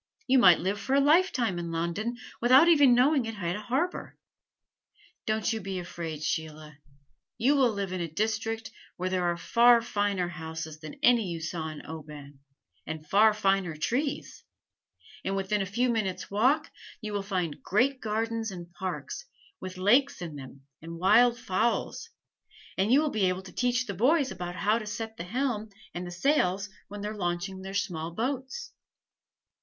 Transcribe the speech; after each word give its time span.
You 0.25 0.39
might 0.39 0.57
live 0.59 0.79
for 0.79 0.95
a 0.95 0.99
lifetime 0.99 1.59
in 1.59 1.69
London 1.69 2.17
without 2.41 2.67
ever 2.67 2.87
knowing 2.87 3.27
it 3.27 3.35
had 3.35 3.55
a 3.55 3.61
harbor. 3.61 4.17
Don't 5.27 5.53
you 5.53 5.61
be 5.61 5.77
afraid, 5.77 6.23
Sheila. 6.23 6.79
You 7.37 7.55
will 7.55 7.69
live 7.71 7.91
in 7.93 8.01
a 8.01 8.07
district 8.07 8.71
where 8.97 9.11
there 9.11 9.23
are 9.25 9.37
far 9.37 9.79
finer 9.79 10.27
houses 10.29 10.79
than 10.79 10.95
any 11.03 11.27
you 11.27 11.39
saw 11.39 11.69
in 11.69 11.85
Oban, 11.85 12.39
and 12.87 13.07
far 13.07 13.31
finer 13.31 13.77
trees; 13.77 14.43
and 15.23 15.35
within 15.35 15.61
a 15.61 15.67
few 15.67 15.87
minutes' 15.87 16.31
walk 16.31 16.71
you 16.99 17.13
will 17.13 17.21
find 17.21 17.61
great 17.61 18.01
gardens 18.01 18.49
and 18.49 18.73
parks, 18.73 19.25
with 19.59 19.77
lakes 19.77 20.19
in 20.19 20.35
them 20.35 20.63
and 20.81 20.97
wild 20.97 21.37
fowls, 21.37 22.09
and 22.75 22.91
you 22.91 23.01
will 23.01 23.11
be 23.11 23.29
able 23.29 23.43
to 23.43 23.51
teach 23.53 23.85
the 23.85 23.93
boys 23.93 24.31
about 24.31 24.55
how 24.55 24.79
to 24.79 24.87
set 24.87 25.17
the 25.17 25.23
helm 25.25 25.69
and 25.93 26.07
the 26.07 26.11
sails 26.11 26.69
when 26.87 27.01
they 27.01 27.07
are 27.07 27.15
launching 27.15 27.61
their 27.61 27.75
small 27.75 28.09
boats." 28.11 28.73